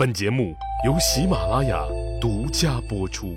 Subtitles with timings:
[0.00, 1.84] 本节目由喜马拉雅
[2.18, 3.36] 独家播出。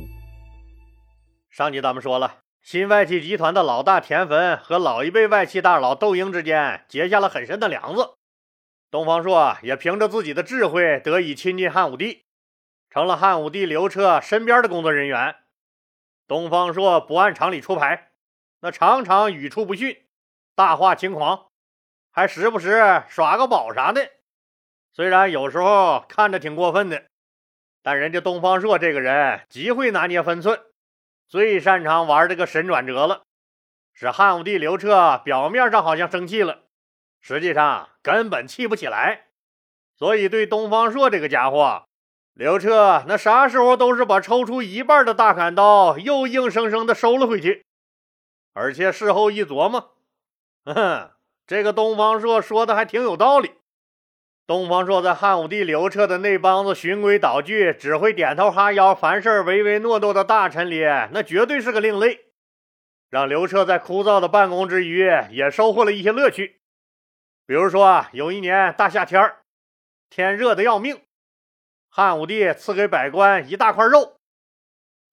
[1.50, 8.14] 上集咱们说了，新外戚集团的老大田汾和老一辈外戚大佬窦婴之间结下了很深的梁子。
[8.90, 12.24] 东方朔也凭着自己的智慧得以亲近汉武帝，
[12.90, 15.36] 成了汉武帝刘彻身边的工作人员。
[16.30, 18.12] 东方朔不按常理出牌，
[18.62, 20.06] 那常常语出不逊，
[20.56, 21.48] 大话轻狂，
[22.10, 24.10] 还时不时耍个宝啥的。
[24.96, 27.06] 虽然有时候看着挺过分的，
[27.82, 30.62] 但人家东方朔这个人极会拿捏分寸，
[31.28, 33.24] 最擅长玩这个神转折了，
[33.92, 36.66] 使汉武帝刘彻表面上好像生气了，
[37.22, 39.30] 实际上根本气不起来。
[39.96, 41.86] 所以对东方朔这个家伙，
[42.34, 47.66] 刘彻那啥时候都是把抽出一半的大砍刀又硬生生的收了回去，
[48.54, 49.96] 而且事后一琢磨，
[50.66, 51.12] 哼，
[51.48, 53.54] 这个东方朔说的还挺有道理。
[54.46, 62.26] 东方朔在汉武帝刘彻的那帮子循规蹈矩、只会点头哈腰、凡事唯唯诺诺的大臣里，那绝对是个另类，
[63.10, 66.60] 让刘彻在枯燥的办公之余也收获了一些乐趣。
[67.46, 69.34] 比如说啊，有一年大夏天
[70.10, 71.02] 天热的要命，
[71.90, 74.18] 汉武帝赐给百官一大块肉，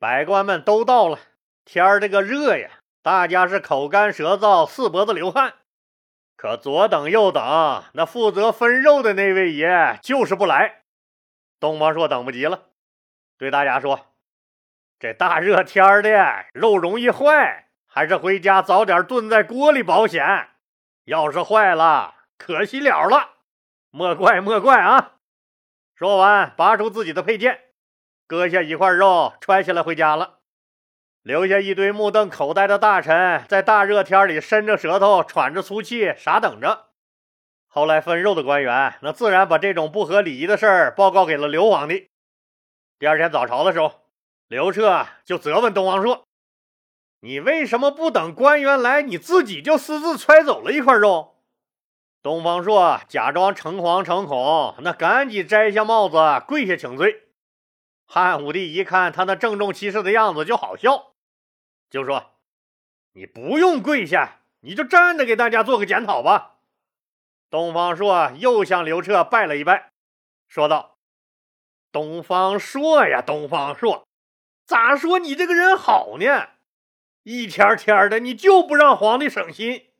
[0.00, 1.20] 百官们都到了，
[1.65, 2.69] 天儿这个热呀，
[3.00, 5.55] 大家是口干舌燥、四脖子流汗。
[6.41, 10.85] 可左等右等，那负责分肉的那位爷就是不来。
[11.61, 12.69] 东方朔等不及了，
[13.37, 14.07] 对大家说
[14.99, 20.49] ：“这大热天的，肉容易坏，还是回家早点炖在锅里保险。
[21.05, 23.33] 要是坏了，可惜了了，
[23.91, 25.17] 莫怪莫怪啊！”
[25.95, 27.65] 说完，拔出自己的佩剑，
[28.27, 30.39] 割下一块肉，揣起来回家了。
[31.23, 36.87] 留下一堆目瞪口呆的大臣，在大热天里伸着舌头，喘着粗气，傻等着。
[37.69, 42.09] 后来分肉的官员，那自然把这种不合礼仪的事儿报告给了刘皇帝。
[42.99, 44.01] 第二天早朝的时候，
[44.49, 46.25] 刘彻就责问东方朔
[47.21, 51.37] ：“你为什么不等官员来，你自己就私自揣走了一块肉？”
[52.23, 57.28] 东方朔假装诚惶诚恐，那赶紧摘下帽子，跪下请罪。
[58.06, 61.09] 汉武帝一看他那郑重其事的样子，就好笑。
[61.91, 62.34] 就说
[63.12, 66.59] ：“你不用跪下，你就站着给大家做个检讨吧。”
[67.51, 69.91] 东方朔又向刘彻拜了一拜，
[70.47, 70.99] 说道
[71.91, 74.06] ：“东方朔呀，东方朔，
[74.65, 76.50] 咋说你这个人好呢？
[77.25, 79.91] 一天天的，你就不让皇帝省心。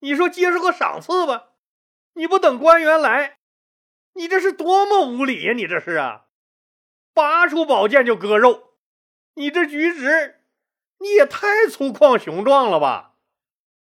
[0.00, 1.52] 你说接受个赏赐吧，
[2.12, 3.38] 你不等官员来，
[4.12, 5.54] 你这是多么无礼呀！
[5.54, 6.26] 你这是啊，
[7.14, 8.74] 拔出宝剑就割肉，
[9.32, 10.34] 你这举止……”
[10.98, 13.12] 你也太粗犷雄壮了吧！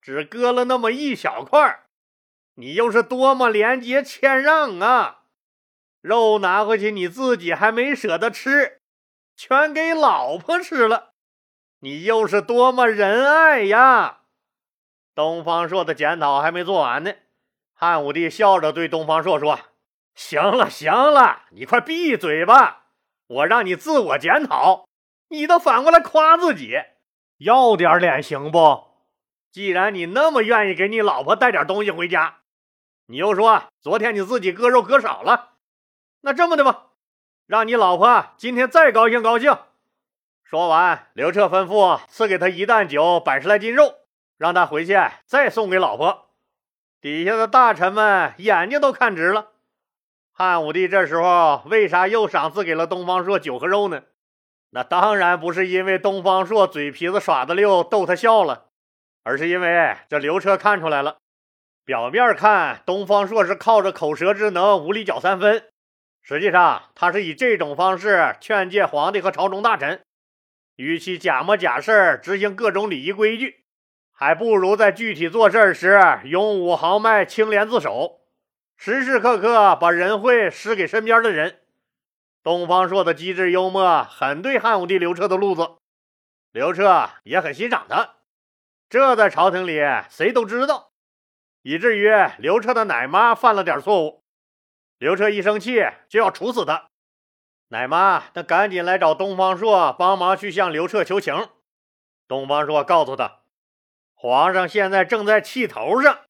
[0.01, 1.85] 只割了那么一小块
[2.55, 5.23] 你又是多么廉洁谦让啊！
[6.01, 8.81] 肉拿回去你自己还没舍得吃，
[9.37, 11.13] 全给老婆吃了，
[11.81, 14.21] 你又是多么仁爱呀！
[15.15, 17.13] 东方朔的检讨还没做完呢，
[17.75, 19.59] 汉武帝笑着对东方朔说
[20.15, 22.87] ：“行了行了，你快闭嘴吧！
[23.27, 24.86] 我让你自我检讨。”
[25.29, 26.75] 你倒反过来夸自己，
[27.39, 28.85] 要点脸行不？
[29.51, 32.41] 既然你那么愿意给你老婆带点东西回家，
[33.07, 35.55] 你又说昨天你自己割肉割少了，
[36.21, 36.89] 那这么的吧，
[37.47, 39.57] 让你老婆今天再高兴高兴。
[40.45, 43.95] 说完，刘彻吩咐赐给他一担酒，百十来斤肉，
[44.37, 46.31] 让他回去再送给老婆。
[47.01, 49.53] 底下的大臣们眼睛都看直了。
[50.31, 54.03] 汉武帝这时候为啥又赏赐给了东方朔酒和肉呢？
[54.71, 58.67] 那当然不是因为东方朔嘴皮子耍的溜逗他笑了，
[59.23, 61.19] 而是因为这刘彻看出来了。
[61.85, 65.69] 表面看东方朔是靠着口舌之能无理搅三分，
[66.21, 70.03] 实际上他是以这种方式劝诫皇帝和朝中大臣，
[70.75, 73.65] 与其假模假式执行各种礼仪规矩，
[74.13, 78.21] 还不如在具体做事时勇武豪迈、清廉自守，
[78.77, 81.61] 时时刻刻把仁惠施给身边的人。
[82.47, 85.79] 东方朔的机智幽默很对汉武帝刘彻的路子，
[86.53, 88.19] 刘彻也很欣赏他。
[88.89, 90.93] 这在朝廷里谁都知道，
[91.63, 92.09] 以至于
[92.39, 94.23] 刘彻的奶妈犯了点错误，
[94.97, 96.87] 刘彻一生气就要处死他。
[97.71, 101.49] 奶妈那赶紧来找东方朔帮忙去向刘彻求情。
[102.29, 103.41] 东方朔告诉他，
[104.15, 106.21] 皇上现在正在气头上，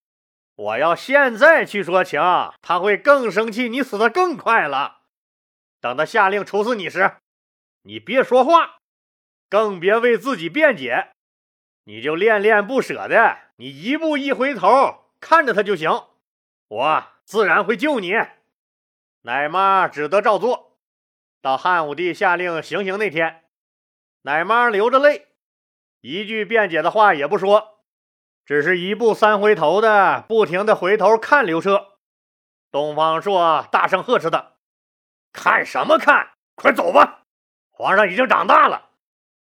[0.54, 2.18] 我要现在去说情，
[2.62, 4.95] 他会更生气，你死得更快了。
[5.80, 7.16] 等他下令处死你时，
[7.82, 8.78] 你别说话，
[9.48, 11.12] 更别为自己辩解，
[11.84, 15.90] 你就恋恋不舍的，你一步一回头看着他就行，
[16.68, 18.14] 我自然会救你。
[19.22, 20.78] 奶妈只得照做。
[21.40, 23.44] 到汉武帝下令行刑那天，
[24.22, 25.28] 奶妈流着泪，
[26.00, 27.82] 一句辩解的话也不说，
[28.44, 31.98] 只是一步三回头的不停的回头看刘彻。
[32.72, 34.55] 东方朔大声呵斥道
[35.36, 36.30] ：“看什么看？
[36.54, 37.20] 快走吧！
[37.70, 38.88] 皇上已经长大了，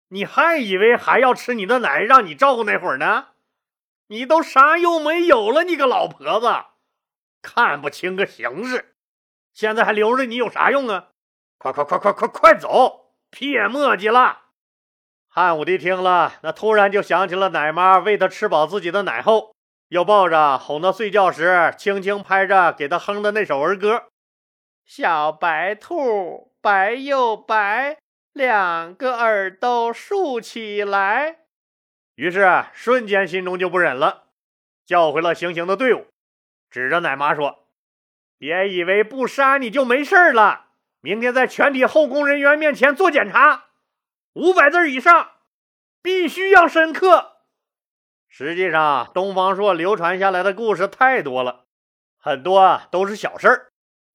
[0.08, 3.26] 你还以为还要吃你的奶让你照顾那会儿呢？
[4.06, 5.64] 你都啥用没有了？
[5.64, 6.46] 你个老婆子，
[7.42, 8.94] 看不清个形势，
[9.52, 11.08] 现在还留着你有啥用啊？
[11.58, 13.12] 快快快快快快走！
[13.30, 14.42] 别磨叽了！”
[15.28, 19.54] 汉武帝听了，那突然就想起了奶妈喂他吃饱自己的奶后。
[19.88, 24.04] 又抱着哄他睡觉时，轻轻拍着给他哼的那首儿歌
[24.92, 27.96] ：“小白兔白又白，
[28.32, 31.42] 两个耳朵竖起来。”
[32.18, 34.24] 于是瞬间心中就不忍了，
[34.84, 36.08] 叫回了行刑的队伍，
[36.68, 37.68] 指着奶妈说
[38.36, 40.70] ：“别以为不杀你就没事了，
[41.00, 43.66] 明天在全体后宫人员面前做检查，
[44.32, 45.34] 五百字以上，
[46.02, 47.36] 必须要深刻。”
[48.28, 51.66] 实际上，东方朔流传下来的故事太多了，
[52.18, 53.69] 很多都是小事儿。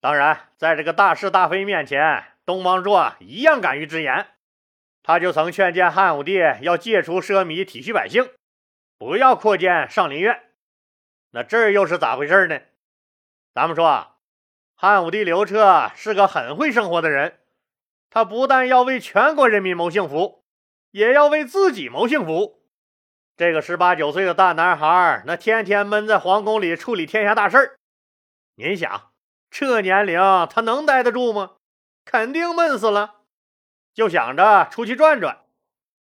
[0.05, 4.27] 当然，在这个大是大非面前，东方朔一样敢于直言。
[5.01, 8.29] 他就曾劝谏汉武帝要戒除奢靡，体恤百姓，
[8.99, 10.43] 不要扩建上林苑。
[11.31, 12.59] 那这又是咋回事呢？
[13.51, 14.17] 咱们说，
[14.75, 17.39] 汉武帝刘彻是个很会生活的人，
[18.11, 20.43] 他不但要为全国人民谋幸福，
[20.91, 22.61] 也要为自己谋幸福。
[23.35, 27.75] 这个十八九岁的大男孩，那天天闷在皇宫里处理天下大事儿。
[28.53, 29.09] 您想，
[29.57, 30.19] 这年龄
[30.49, 31.51] 他能待得住吗？
[32.03, 33.21] 肯定闷死了。
[33.93, 35.45] 就想着出去转转。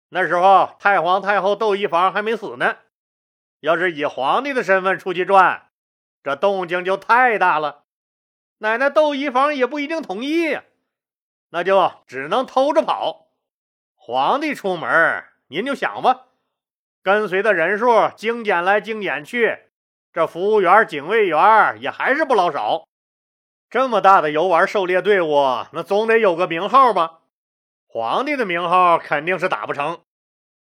[0.10, 2.78] 那时候太皇太后窦漪房还没死呢。
[3.60, 5.70] 要是以皇帝的身份出去转，
[6.24, 7.84] 这动静就太大了。
[8.58, 10.64] 奶奶窦漪房也不一定同意呀，
[11.50, 13.28] 那就只能偷着跑。
[13.94, 16.26] 皇帝出门，您就想吧。
[17.04, 19.70] 跟随的人数精简来精简去，
[20.12, 22.88] 这服务员、警卫员也还是不老少。
[23.70, 27.20] 这么大的游玩狩猎队伍，那总得有个名号吧？
[27.86, 30.00] 皇帝的名号肯定是打不成，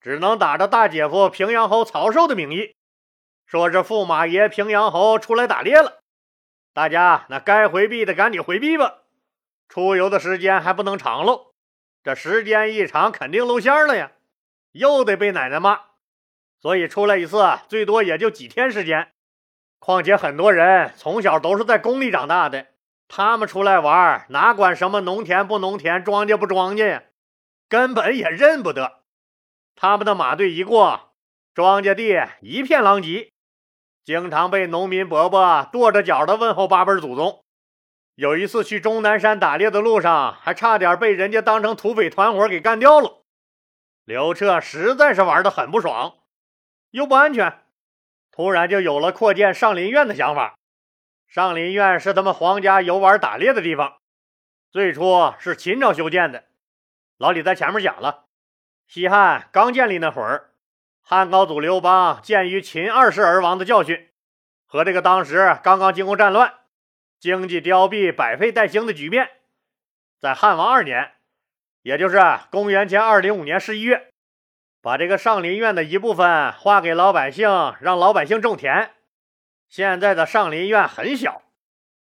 [0.00, 2.75] 只能打着大姐夫平阳侯曹寿的名义，
[3.44, 5.98] 说是驸马爷平阳侯出来打猎了。
[6.72, 9.02] 大家那该回避的赶紧回避吧，
[9.69, 11.52] 出游的时间还不能长喽。
[12.02, 14.12] 这时间一长，肯定露馅了呀，
[14.72, 15.81] 又得被奶奶骂。
[16.58, 19.12] 所以出来一次，最多也就几天时间。
[19.78, 22.66] 况且很多人从小都是在宫里长大的，
[23.08, 27.03] 他们出来玩，哪管什么农田不农田、庄稼不庄稼呀，
[27.69, 29.00] 根本也认不得。
[29.75, 31.14] 他们的马队一过，
[31.55, 33.31] 庄稼地一片狼藉，
[34.05, 37.43] 经常被农民伯伯跺着脚的问候八辈祖宗。
[38.14, 43.23] 有一次去终南山打猎的路上，还差点被人家当成土匪团伙给干掉了。
[44.05, 46.14] 刘彻实在是玩的很不爽。
[46.93, 47.62] 又不安全，
[48.32, 50.56] 突然就有了扩建上林苑的想法。
[51.26, 53.99] 上林苑是他们皇家游玩打猎的地方，
[54.70, 56.44] 最初是秦朝修建的。
[57.19, 58.25] 老李在前面讲了，
[58.87, 60.50] 西汉刚建立那会儿，
[61.02, 64.08] 汉高祖刘邦鉴于秦二世而亡的教训，
[64.67, 66.55] 和这个当时刚刚经过战乱、
[67.19, 69.31] 经济凋敝、百废待兴的局面，
[70.19, 71.12] 在汉王二年，
[71.82, 74.10] 也就是公元前二零五年十一月。
[74.82, 78.95] 把这个上林苑的一部分划给老百姓，让老百姓种田。
[79.69, 81.43] 现在的上林苑很小。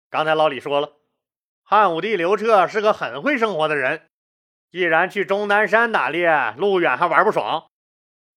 [0.10, 0.94] 刚才老李说了，
[1.63, 4.08] 汉武帝刘彻是个很会生活的人。
[4.72, 7.70] 既然去终南山打猎，路远还玩不爽，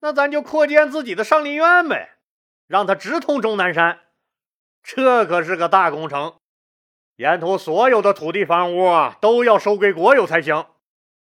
[0.01, 2.17] 那咱就扩建自己的上林苑呗，
[2.67, 4.01] 让它直通终南山。
[4.83, 6.37] 这可是个大工程，
[7.17, 10.67] 沿途所有的土地房屋都要收归国有才行。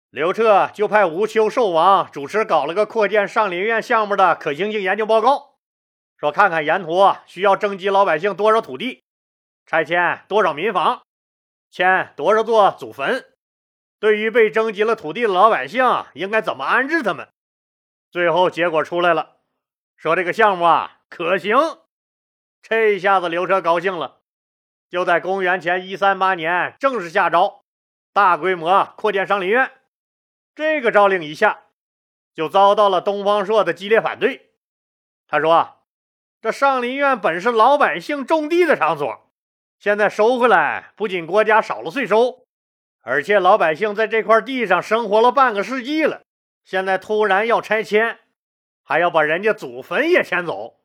[0.10, 5.54] 刘彻就派吴丘寿王主持搞了个扩建上林苑项目的可行性研究报告，
[6.17, 9.03] 说看看沿途需要征集老百姓多少土地，
[9.65, 11.03] 拆迁多少民房，
[11.69, 13.34] 迁多少座祖坟，
[14.00, 17.27] 对于被征集了土地的老百姓，应该怎么安置他们。
[18.12, 19.38] 最后结果出来了，
[19.98, 21.57] 说这个项目啊可行，
[22.62, 24.22] 这下子刘彻高兴了，
[24.89, 27.62] 就在公元前一三八年正式下诏，
[28.13, 29.69] 大规模扩建上林苑。
[30.55, 31.63] 这个诏令一下，
[32.34, 34.53] 就遭到了东方朔的激烈反对。
[35.27, 35.79] 他说
[36.45, 39.31] ：“这上林苑本是老百姓种地的场所，
[39.79, 42.45] 现在收回来，不仅国家少了税收，
[43.01, 46.21] 而且老百姓在这块地上生活了半个世纪了，
[46.63, 48.19] 现在突然要拆迁，
[48.83, 50.81] 还要把人家祖坟也迁走，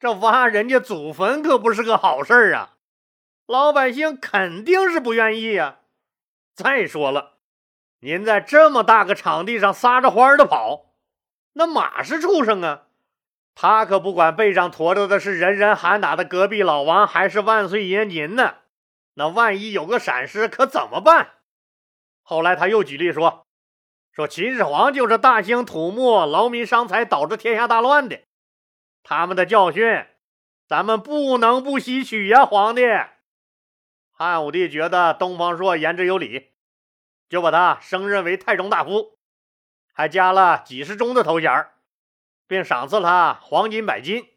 [0.00, 2.76] 这挖人家祖坟可不是个好事啊！”
[3.46, 5.80] 老百姓肯定是不愿意呀。
[6.54, 7.34] 再说了，
[8.00, 10.94] 您在这么大个场地上撒着欢的跑，
[11.52, 12.84] 那马是畜生啊！
[13.58, 18.56] 他可不管背上驮着的是人人喊打的隔壁老王，还是万岁爷您呢。
[19.14, 21.30] 那万一有个闪失，可怎么办？
[22.22, 23.46] 后来他又举例说，
[24.12, 28.20] 说秦始皇就是大兴土木、劳民伤财，导致天下大乱的。
[29.02, 30.04] 他们的教训，
[30.68, 32.82] 咱们不能不吸取呀，皇帝。
[34.10, 36.50] 汉武帝觉得东方朔言之有理，
[37.30, 39.16] 就把他升任为太中大夫，
[39.94, 41.68] 还加了几十中的头衔，
[42.46, 44.28] 并赏赐他黄金百斤。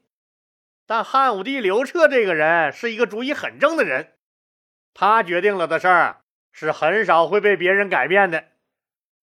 [0.85, 4.13] 但汉武帝刘彻这个人是一个主意很正的人，
[4.93, 8.45] 他决定了的事儿是很少会被别人改变的。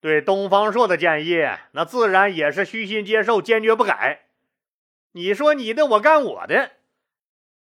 [0.01, 4.27] 对东方朔的建议，那自然也是虚心接受，坚决不改。
[5.13, 6.73] 你说你的，我干我的。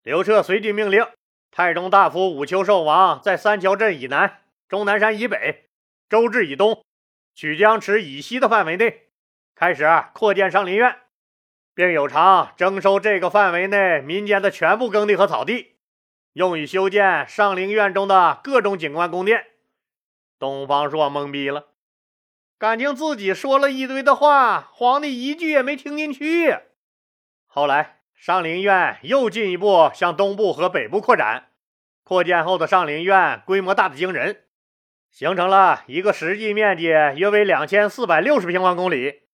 [0.03, 1.07] 刘彻随即命令。
[1.51, 5.69] 太中大夫武丘寿王在三桥镇以南、终南山以北、
[6.09, 6.85] 周至以东、
[7.33, 9.05] 曲江池以西的范围内，
[9.55, 10.99] 开始扩建上林苑，
[11.75, 15.77] 并有偿征收这个范围内民间的全部耕地和草地，
[16.33, 19.45] 用以修建上林苑中的各种景观宫殿。
[20.39, 21.69] 东方朔懵逼了，
[22.59, 26.57] 感情自己说了一堆的话，皇帝一句也没听进去。
[27.47, 28.01] 后来。
[28.17, 31.49] 上林苑又进一步向东部和北部扩展，
[32.05, 34.45] 扩建后的上林苑规模大得惊人，
[35.11, 39.25] 形成了一个实际面积约为两千四百六十平方公里，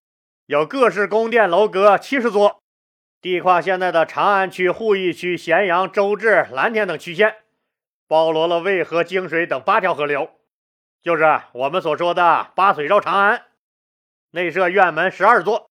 [0.50, 2.60] 有各式宫殿楼阁七十座，
[3.22, 7.36] 地跨现在的长安区、鄠邑区、咸阳、周至、蓝田等区县，
[8.08, 10.28] 包罗了渭河、泾水等八条河流，
[11.00, 13.42] 就是我们所说的八水绕长安。
[14.32, 15.70] 内设院门十二座。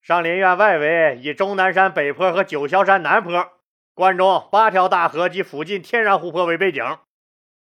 [0.00, 3.54] 上林苑外围以终南山北坡和九霄山南坡、
[3.92, 6.98] 关中八条大河及附近天然湖泊为背景，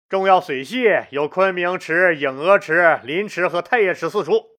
[0.08, 4.58] 重要水系有昆明池、影娥池、临池和太液池四处。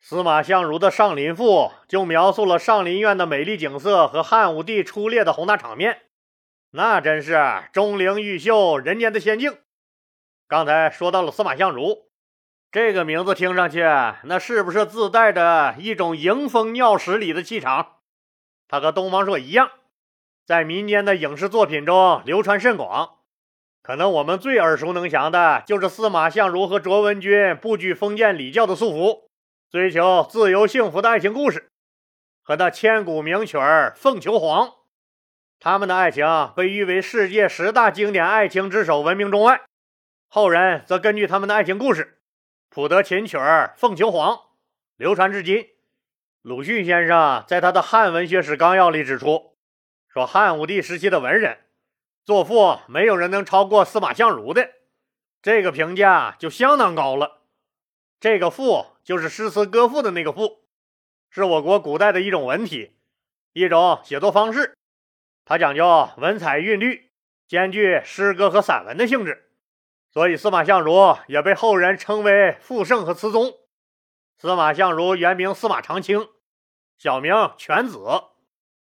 [0.00, 1.44] 司马相如的《上林赋》
[1.86, 6.02] 就描述了上林苑的美丽景色和汉武帝出猎的宏大场面，
[6.70, 9.58] 那真是钟灵毓秀，人间的仙境。
[10.46, 12.08] 刚才说到了司马相如。
[12.70, 13.80] 这个名字听上去，
[14.24, 17.96] 那是不是自带着一种迎风尿十里的气场？
[18.68, 19.70] 他和东方朔一样，
[20.46, 23.16] 在民间的影视作品中流传甚广。
[23.82, 29.27] 可能我们最耳熟能详的就是司马相如和卓文君不拘封建礼教的束缚，
[29.70, 31.70] 追求自由幸福的爱情故事，
[32.42, 34.66] 和那千古名曲儿《凤求凰》。
[35.60, 36.24] 他们的爱情
[36.56, 39.60] 被誉为世界十大经典爱情之首，闻名中外。
[40.28, 42.18] 后人则根据他们的爱情故事。
[42.70, 44.36] 谱得琴曲儿《凤求凰》，
[44.96, 45.66] 流传至今。
[46.40, 49.58] 鲁迅先生在他的《汉文学史纲要》里指出，
[50.08, 51.58] 说汉武帝时期的文人
[52.24, 54.70] 作赋，没有人能超过司马相如的，
[55.42, 57.42] 这个评价就相当高了。
[58.20, 60.66] 这个赋就是诗词歌赋的那个赋，
[61.30, 62.94] 是我国古代的一种文体，
[63.54, 64.76] 一种写作方式。
[65.46, 67.10] 它讲究文采韵律，
[67.46, 69.50] 兼具诗歌和散文的性质。
[70.12, 73.54] 所以，司马相如也被后人称为傅圣和词宗。
[74.36, 76.28] 司马相如原名司马长卿，
[76.98, 77.98] 小名犬子。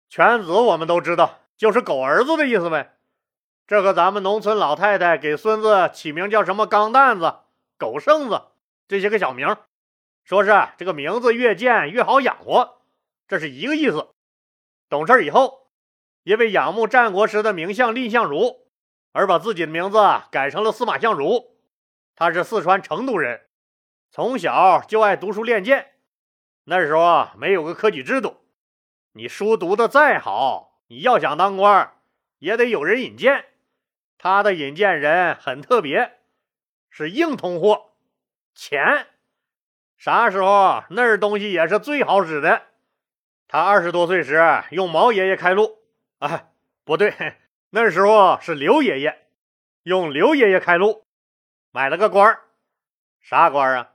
[0.10, 2.98] 犬子我们都知道，就是狗儿子的意思呗。
[3.66, 7.34] 这和咱们农村老太太给孙子起名叫什么钢蛋子、
[7.78, 8.42] 狗剩子
[8.90, 9.56] 这些个小名，
[10.32, 12.80] 说是这个名字越贱越好养活，
[13.28, 14.12] 这是一个意思。
[14.88, 15.68] 懂事以后，
[16.24, 18.66] 因为仰慕战国时的名相蔺相如。
[19.12, 19.98] 而把自己的名字
[20.32, 21.58] 改成了司马相如，
[22.16, 23.42] 他是四川成都人，
[24.10, 25.96] 从小就爱读书练剑。
[26.64, 28.38] 那时候没有个科举制度，
[29.12, 31.94] 你书读的再好，你要想当官，
[32.40, 33.48] 也得有人引荐。
[34.18, 36.20] 他的引荐人很特别，
[36.90, 37.92] 是硬通货，
[38.56, 39.08] 钱。
[40.02, 42.64] 啥时候那儿东西也是最好使的。
[43.48, 45.78] 他二十多岁时用毛爷爷开路，
[46.18, 46.48] 哎，
[46.84, 47.14] 不对。
[47.70, 49.28] 那时候是刘爷爷
[49.84, 51.06] 用刘爷爷开路，
[51.70, 52.42] 买了个官儿，
[53.22, 53.92] 啥官啊？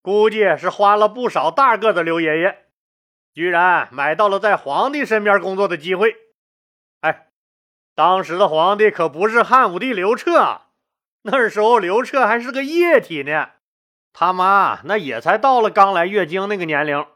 [0.00, 2.66] 估计是花了不少大个的刘爷爷，
[3.34, 6.14] 居然买到了在皇帝身边工作的机会。
[7.00, 7.26] 哎，
[7.96, 10.60] 当时的皇帝可不是汉武帝刘彻，
[11.22, 13.50] 那时候刘彻还是个液体呢，
[14.12, 17.06] 他妈那也才到了刚来月经那个年龄。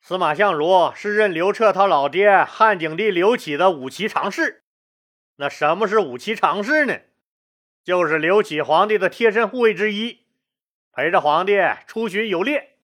[0.00, 4.62] 司马相如是认刘彻他老爹汉景帝刘启的五骑常侍。
[5.36, 6.98] 那什么是五骑常侍呢？
[7.84, 10.20] 就是刘启皇帝的贴身护卫之一，
[10.92, 12.76] 陪着皇帝出巡游猎。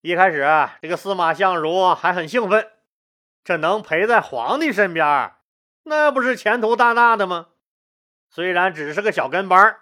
[0.00, 0.46] 一开始，
[0.80, 2.68] 这个司马相如还很兴奋，
[3.44, 5.32] 这能陪在皇帝身边，
[5.84, 7.48] 那不是前途大大的吗？
[8.30, 9.76] 虽然只是个小跟班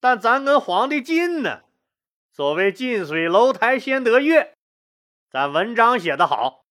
[0.00, 1.62] 但咱跟皇帝近呢。
[2.34, 4.54] 所谓近水楼台先得月，
[5.30, 6.64] 咱文章写得好，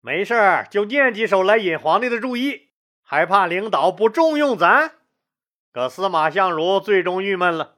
[0.00, 2.70] 没事就念几首来引皇帝的注意，
[3.02, 4.92] 还怕领导不重用咱？
[5.70, 7.76] 可司马相如最终郁闷了。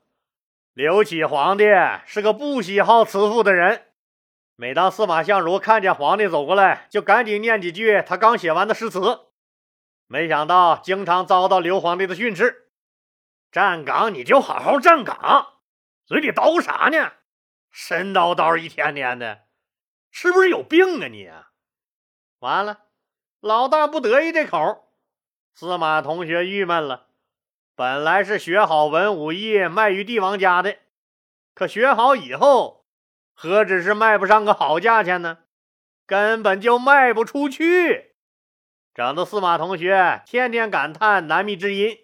[0.74, 1.64] 刘启皇帝
[2.06, 3.86] 是个不喜好辞赋的人，
[4.54, 9.00] 每当司马相如看见皇帝走过来，就赶紧念几句他刚写完的诗词。
[10.06, 12.68] 没想到经常遭到刘皇帝的训斥
[13.50, 15.54] ：“站岗你就好好站岗，
[16.06, 17.10] 嘴里叨咕啥呢？”
[17.76, 19.46] 神叨叨一天天的，
[20.08, 21.28] 是不是有病啊你？
[22.38, 22.84] 完了，
[23.40, 24.92] 老大不得意这口，
[25.52, 27.08] 司马同学郁闷了。
[27.74, 30.76] 本来是学好文武艺卖于帝王家的，
[31.52, 32.86] 可学好以后，
[33.34, 35.38] 何止是卖不上个好价钱呢？
[36.06, 38.14] 根本就卖不出去，
[38.94, 41.98] 整得司马同学天天感叹难觅知音。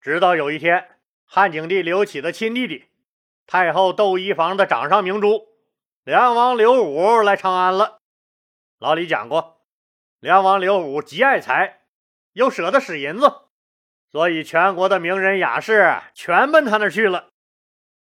[0.00, 2.84] 直到有一天，汉景帝刘启的亲弟弟。
[3.46, 5.48] 太后窦漪房的掌上明珠，
[6.02, 7.98] 梁王刘武来长安了。
[8.78, 9.60] 老李讲过，
[10.20, 11.82] 梁王刘武极爱财，
[12.32, 13.30] 又舍得使银子，
[14.10, 17.28] 所以全国的名人雅士全奔他那儿去了。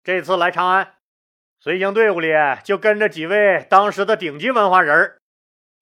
[0.03, 0.95] 这次来长安，
[1.59, 2.29] 随行队伍里
[2.63, 5.19] 就跟着几位当时的顶级文化人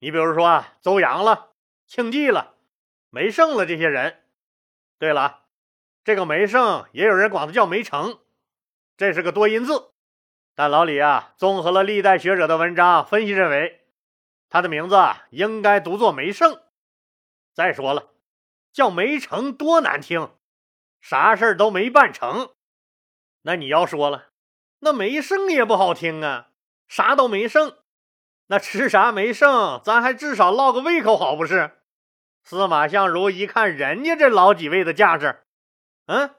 [0.00, 1.52] 你比如说邹阳了、
[1.86, 2.54] 庆忌了、
[3.10, 4.22] 梅胜了这些人。
[4.98, 5.44] 对了，
[6.04, 8.18] 这个梅胜也有人管他叫梅城。
[8.96, 9.90] 这是个多音字，
[10.54, 13.86] 但老李啊，综合了历代学者的文章分析，认为
[14.48, 14.96] 他的名字
[15.30, 16.62] 应该读作梅胜。
[17.52, 18.08] 再说了，
[18.72, 20.30] 叫梅成多难听，
[21.00, 22.50] 啥事儿都没办成。
[23.42, 24.28] 那你要说了，
[24.78, 26.48] 那梅胜也不好听啊，
[26.88, 27.76] 啥都没剩。
[28.46, 31.72] 那吃啥没剩，咱还至少落个胃口好不是？
[32.44, 35.42] 司马相如一看人家这老几位的架势，
[36.06, 36.34] 嗯。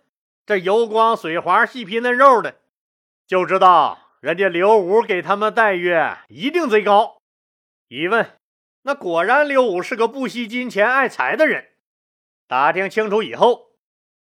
[0.48, 2.56] 这油光水滑、细皮嫩肉的，
[3.27, 5.94] 就知道人家刘武给他们待遇
[6.30, 7.18] 一定贼高。
[7.90, 8.40] 一问，
[8.83, 11.72] 那果然刘武是个不惜金钱、爱财的人。
[12.48, 13.72] 打听清楚以后，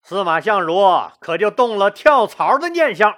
[0.04, 0.80] 司马相如
[1.20, 3.18] 可就动了跳槽的念想。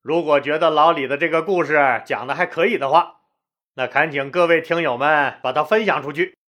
[0.00, 3.20] 如果觉得老李的这个故事讲的还可以的话，
[3.74, 6.38] 那恳请各位听友们把它分享出去，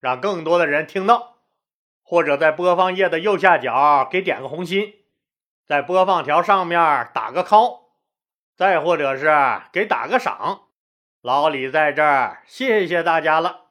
[0.00, 1.36] 让更多的人听到，
[2.02, 4.94] 或者在播放页的右下角给点个红心。
[5.70, 7.82] 在播放条上面打个 call，
[8.56, 9.32] 再或者是
[9.70, 10.62] 给打个赏，
[11.22, 13.69] 老李在这儿谢谢大家了。